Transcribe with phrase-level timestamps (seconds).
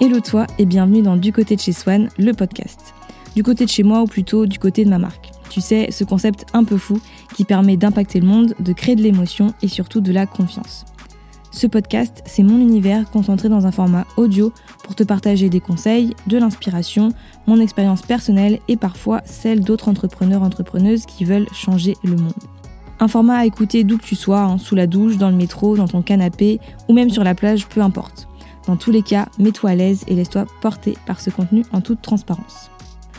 [0.00, 2.94] Hello toi et bienvenue dans Du côté de chez Swan, le podcast.
[3.36, 5.30] Du côté de chez moi ou plutôt du côté de ma marque.
[5.50, 7.00] Tu sais, ce concept un peu fou
[7.36, 10.84] qui permet d'impacter le monde, de créer de l'émotion et surtout de la confiance.
[11.52, 14.52] Ce podcast, c'est mon univers concentré dans un format audio
[14.82, 17.10] pour te partager des conseils, de l'inspiration,
[17.46, 22.32] mon expérience personnelle et parfois celle d'autres entrepreneurs entrepreneuses qui veulent changer le monde.
[22.98, 25.76] Un format à écouter d'où que tu sois, hein, sous la douche, dans le métro,
[25.76, 26.58] dans ton canapé
[26.88, 28.28] ou même sur la plage, peu importe.
[28.66, 32.00] Dans tous les cas, mets-toi à l'aise et laisse-toi porter par ce contenu en toute
[32.00, 32.70] transparence.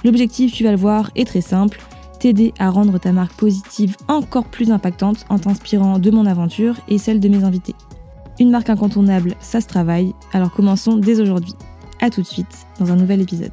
[0.04, 1.80] L'objectif, tu vas le voir, est très simple,
[2.20, 6.98] t'aider à rendre ta marque positive encore plus impactante en t'inspirant de mon aventure et
[6.98, 7.76] celle de mes invités.
[8.40, 11.54] Une marque incontournable, ça se travaille, alors commençons dès aujourd'hui.
[12.02, 13.52] A tout de suite dans un nouvel épisode.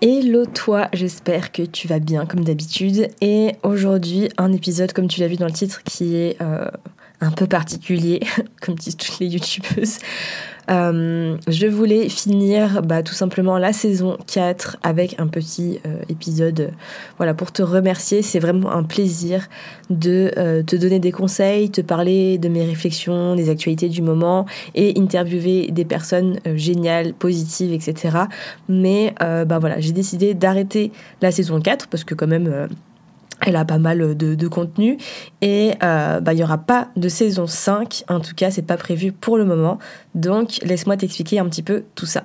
[0.00, 3.08] Hello toi, j'espère que tu vas bien comme d'habitude.
[3.20, 6.68] Et aujourd'hui, un épisode, comme tu l'as vu dans le titre, qui est euh,
[7.20, 8.20] un peu particulier,
[8.60, 9.98] comme disent toutes les youtubeuses.
[10.70, 16.72] Euh, je voulais finir bah, tout simplement la saison 4 avec un petit euh, épisode
[17.16, 18.22] voilà, pour te remercier.
[18.22, 19.48] C'est vraiment un plaisir
[19.88, 24.44] de euh, te donner des conseils, te parler de mes réflexions, des actualités du moment
[24.74, 28.18] et interviewer des personnes géniales, positives, etc.
[28.68, 32.68] Mais bah, voilà, j'ai décidé d'arrêter la saison 4 parce que quand même
[33.48, 34.98] elle a pas mal de, contenu
[35.42, 38.76] et euh, bah, il n'y aura pas de saison 5, en tout cas c'est pas
[38.76, 39.78] prévu pour le moment,
[40.14, 42.24] donc laisse-moi t'expliquer un petit peu tout ça.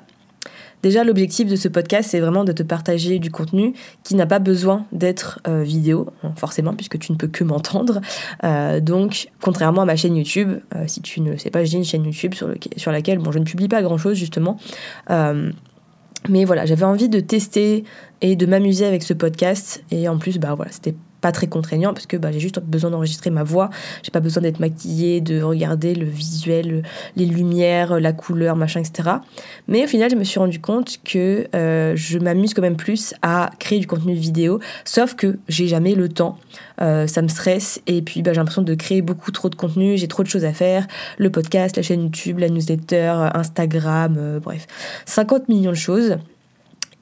[0.81, 4.39] Déjà l'objectif de ce podcast c'est vraiment de te partager du contenu qui n'a pas
[4.39, 8.01] besoin d'être euh, vidéo, forcément puisque tu ne peux que m'entendre.
[8.43, 12.03] Euh, donc contrairement à ma chaîne YouTube, si tu ne sais pas j'ai une chaîne
[12.03, 14.57] YouTube sur, laquelle je ne publie pas grand chose justement.
[16.29, 17.83] Mais voilà, j'avais envie de tester
[18.21, 19.83] et de m'amuser avec ce podcast.
[19.91, 22.91] Et en plus, bah voilà, c'était pas très contraignant parce que bah, j'ai juste besoin
[22.91, 23.69] d'enregistrer ma voix.
[24.03, 26.83] J'ai pas besoin d'être maquillée, de regarder le visuel,
[27.15, 29.09] les lumières, la couleur, machin, etc.
[29.69, 33.13] Mais au final, je me suis rendu compte que euh, je m'amuse quand même plus
[33.21, 36.37] à créer du contenu vidéo, sauf que j'ai jamais le temps.
[36.81, 39.97] Euh, ça me stresse et puis bah, j'ai l'impression de créer beaucoup trop de contenu,
[39.97, 40.85] j'ai trop de choses à faire.
[41.17, 44.67] Le podcast, la chaîne YouTube, la newsletter, Instagram, euh, bref,
[45.05, 46.17] 50 millions de choses.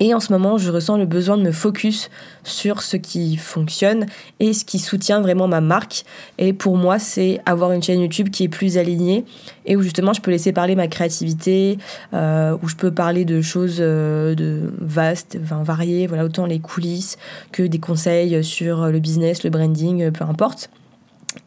[0.03, 2.09] Et en ce moment, je ressens le besoin de me focus
[2.43, 4.07] sur ce qui fonctionne
[4.39, 6.05] et ce qui soutient vraiment ma marque.
[6.39, 9.25] Et pour moi, c'est avoir une chaîne YouTube qui est plus alignée
[9.67, 11.77] et où justement je peux laisser parler ma créativité,
[12.15, 17.19] euh, où je peux parler de choses euh, de vastes, variées, voilà, autant les coulisses
[17.51, 20.71] que des conseils sur le business, le branding, peu importe.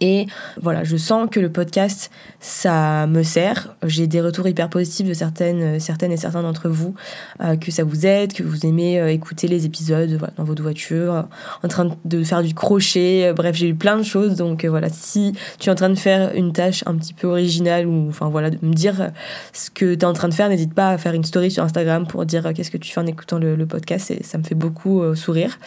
[0.01, 0.27] Et
[0.61, 2.11] voilà, je sens que le podcast,
[2.41, 3.75] ça me sert.
[3.85, 6.95] J'ai des retours hyper positifs de certaines, certaines et certains d'entre vous,
[7.41, 11.27] euh, que ça vous aide, que vous aimez euh, écouter les épisodes dans votre voiture,
[11.63, 13.33] en train de faire du crochet.
[13.35, 14.35] bref, j'ai eu plein de choses.
[14.37, 17.27] Donc euh, voilà, si tu es en train de faire une tâche un petit peu
[17.27, 19.11] originale ou enfin voilà, de me dire
[19.53, 21.63] ce que tu es en train de faire, n'hésite pas à faire une story sur
[21.63, 24.13] Instagram pour dire qu'est-ce que tu fais en écoutant le, podcast.
[24.23, 25.59] Ça me fait beaucoup sourire.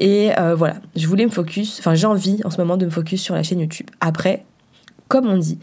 [0.00, 3.22] Et voilà, je voulais me focus, enfin j'ai envie en ce moment de me focus
[3.22, 3.90] sur la chaîne YouTube.
[4.00, 4.44] Après,
[5.08, 5.58] comme on dit,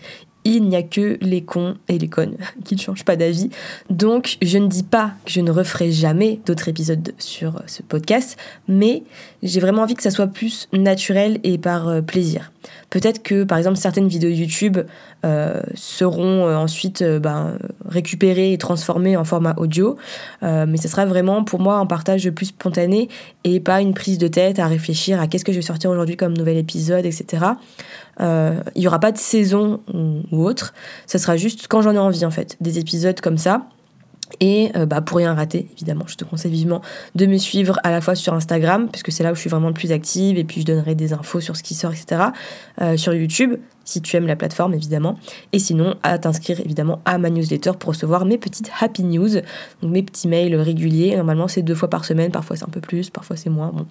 [0.45, 3.49] il n'y a que les cons et les connes qui ne changent pas d'avis.
[3.89, 8.37] Donc, je ne dis pas que je ne referai jamais d'autres épisodes sur ce podcast,
[8.67, 9.03] mais
[9.43, 12.51] j'ai vraiment envie que ça soit plus naturel et par euh, plaisir.
[12.95, 14.77] Peut-être que, par exemple, certaines vidéos YouTube
[15.25, 19.97] euh, seront euh, ensuite ben, récupérées et transformées en format audio,
[20.41, 23.09] mais ce sera vraiment pour moi un partage plus spontané
[23.43, 26.15] et pas une prise de tête à réfléchir à qu'est-ce que je vais sortir aujourd'hui
[26.15, 27.45] comme nouvel épisode, etc.
[28.21, 29.81] Il n'y aura pas de saison
[30.31, 30.73] ou autre,
[31.05, 33.67] ce sera juste quand j'en ai envie en fait, des épisodes comme ça
[34.39, 36.81] et euh, bah, pour rien rater, évidemment, je te conseille vivement
[37.15, 39.67] de me suivre à la fois sur Instagram, puisque c'est là où je suis vraiment
[39.67, 42.21] le plus active, et puis je donnerai des infos sur ce qui sort, etc.
[42.81, 45.17] Euh, sur YouTube, si tu aimes la plateforme, évidemment.
[45.53, 49.35] Et sinon, à t'inscrire, évidemment, à ma newsletter pour recevoir mes petites happy news,
[49.81, 51.15] donc mes petits mails réguliers.
[51.15, 53.71] Normalement, c'est deux fois par semaine, parfois c'est un peu plus, parfois c'est moins.
[53.73, 53.85] Bon.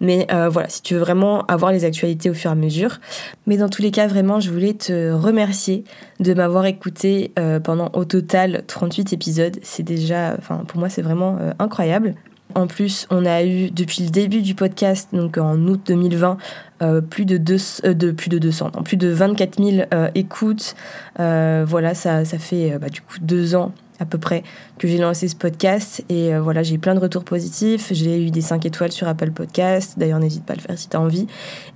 [0.00, 3.00] Mais euh, voilà, si tu veux vraiment avoir les actualités au fur et à mesure.
[3.46, 5.84] Mais dans tous les cas, vraiment, je voulais te remercier
[6.20, 7.32] de m'avoir écouté
[7.62, 12.14] pendant au total 38 épisodes c'est déjà, enfin pour moi c'est vraiment euh, incroyable.
[12.54, 16.38] En plus, on a eu depuis le début du podcast, donc en août 2020,
[16.82, 20.74] euh, plus de, deux, euh, de plus de 200, plus de 24 000 écoutes.
[21.16, 24.42] voilà, ça, ça fait bah, du coup deux ans à peu près
[24.78, 26.04] que j'ai lancé ce podcast.
[26.10, 27.88] Et voilà j'ai plein de retours positifs.
[27.92, 30.88] J'ai eu des 5 étoiles sur Apple Podcast d'ailleurs n'hésite pas à le faire si
[30.88, 31.26] tu as envie.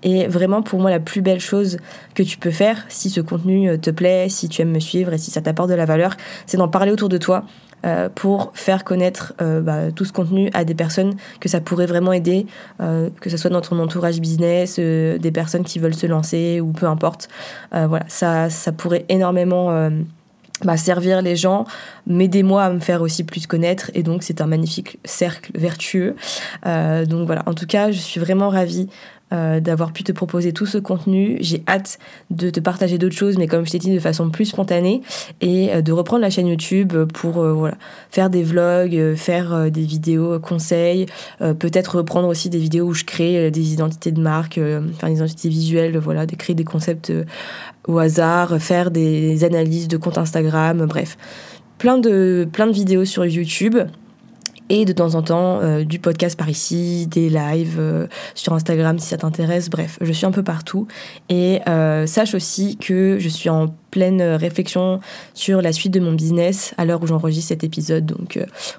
[0.03, 1.79] Et vraiment pour moi la plus belle chose
[2.15, 5.19] que tu peux faire si ce contenu te plaît si tu aimes me suivre et
[5.19, 7.45] si ça t'apporte de la valeur c'est d'en parler autour de toi
[7.87, 11.87] euh, pour faire connaître euh, bah, tout ce contenu à des personnes que ça pourrait
[11.87, 12.47] vraiment aider,
[12.81, 16.73] euh, que ce soit dans ton entourage business, des personnes qui veulent se lancer ou
[16.73, 17.29] peu importe.
[17.73, 19.91] voilà, ça, ça pourrait énormément
[20.63, 21.65] bah, servir les gens,
[22.07, 26.17] m'aider moi à me faire aussi plus connaître et donc c'est un magnifique cercle vertueux.
[26.65, 28.89] Donc voilà, en tout cas, je suis vraiment ravie
[29.33, 31.37] euh, d'avoir pu te proposer tout ce contenu.
[31.41, 31.99] J'ai hâte
[32.31, 35.03] de te partager d'autres choses, mais comme je t'ai dit, de façon plus spontanée
[35.41, 37.77] et euh, de reprendre la chaîne YouTube pour voilà,
[38.11, 41.07] faire des vlogs, faire des vidéos conseils,
[41.39, 45.49] peut-être reprendre aussi des vidéos où je crée des identités de marque, faire des identités
[45.49, 47.13] visuelles, voilà, de créer des concepts
[47.87, 51.17] au hasard, faire des analyses de comptes Instagram, bref.
[51.79, 53.77] Plein de, plein de vidéos sur YouTube
[54.71, 58.99] et de temps en temps euh, du podcast par ici, des lives euh, sur Instagram
[58.99, 59.69] si ça t'intéresse.
[59.69, 60.87] Bref, je suis un peu partout.
[61.29, 65.01] Et euh, sache aussi que je suis en pleine réflexion
[65.35, 68.07] sur la suite de mon business à l'heure où j'enregistre cet épisode.
[68.07, 68.39] Donc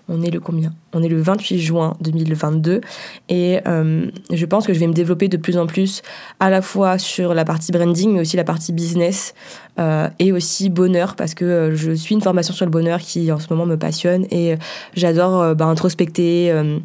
[0.10, 0.74] on est le combien?
[0.94, 2.82] On est le 28 juin 2022
[3.30, 6.02] et je pense que je vais me développer de plus en plus
[6.40, 9.34] à la fois sur la partie branding mais aussi la partie business
[10.20, 13.48] et aussi bonheur parce que je suis une formation sur le bonheur qui en ce
[13.50, 14.56] moment me passionne et
[14.96, 16.80] j'adore bah, introspecter euh,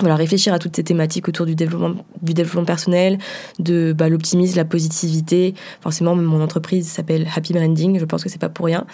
[0.00, 3.18] voilà, réfléchir à toutes ces thématiques autour du développement, du développement personnel,
[3.58, 5.54] de bah, l'optimisme, la positivité.
[5.80, 8.86] Forcément, mon entreprise s'appelle Happy Branding, je pense que c'est pas pour rien.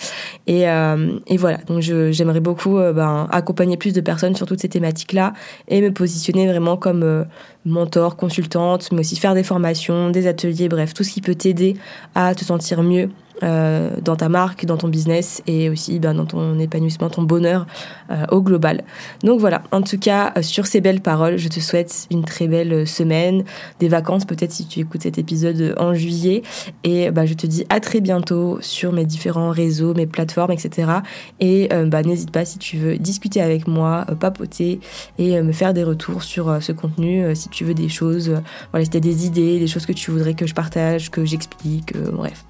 [0.46, 4.60] Et, euh, et voilà, donc j'aimerais beaucoup euh, ben, accompagner plus de personnes sur toutes
[4.60, 5.32] ces thématiques-là
[5.68, 7.26] et me positionner vraiment comme
[7.64, 11.76] mentor, consultante, mais aussi faire des formations, des ateliers, bref, tout ce qui peut t'aider
[12.14, 13.10] à te sentir mieux
[13.42, 17.66] euh, dans ta marque, dans ton business et aussi ben, dans ton épanouissement, ton bonheur
[18.10, 18.84] euh, au global.
[19.24, 22.46] Donc voilà, en tout cas, euh, sur ces belles paroles, je te souhaite une très
[22.46, 23.42] belle semaine,
[23.80, 26.42] des vacances peut-être si tu écoutes cet épisode en juillet.
[26.84, 30.92] Et bah, je te dis à très bientôt sur mes différents réseaux, mes plateformes, etc.
[31.40, 34.80] Et bah, n'hésite pas si tu veux discuter avec moi, papoter
[35.18, 37.34] et me faire des retours sur ce contenu.
[37.34, 38.32] si tu veux des choses,
[38.70, 41.24] voilà, si tu as des idées, des choses que tu voudrais que je partage, que
[41.24, 42.44] j'explique, bref.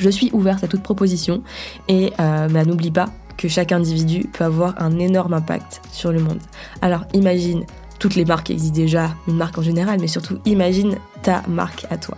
[0.00, 1.42] Je suis ouverte à toute proposition
[1.86, 6.20] et euh, bah, n'oublie pas que chaque individu peut avoir un énorme impact sur le
[6.20, 6.40] monde.
[6.80, 7.64] Alors imagine,
[7.98, 11.98] toutes les marques existent déjà, une marque en général, mais surtout imagine ta marque à
[11.98, 12.16] toi.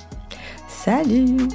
[0.69, 1.49] Salut